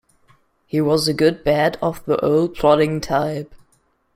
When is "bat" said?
1.43-1.77